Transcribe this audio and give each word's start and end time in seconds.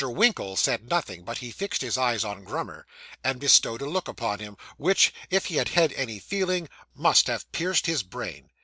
Winkle 0.09 0.55
said 0.55 0.89
nothing, 0.89 1.21
but 1.23 1.37
he 1.37 1.51
fixed 1.51 1.81
his 1.83 1.95
eyes 1.95 2.23
on 2.25 2.43
Grummer, 2.43 2.87
and 3.23 3.39
bestowed 3.39 3.83
a 3.83 3.85
look 3.85 4.07
upon 4.07 4.39
him, 4.39 4.57
which, 4.77 5.13
if 5.29 5.45
he 5.45 5.57
had 5.57 5.67
had 5.69 5.93
any 5.93 6.17
feeling, 6.17 6.67
must 6.95 7.27
have 7.27 7.51
pierced 7.51 7.85
his 7.85 8.01
brain. 8.01 8.49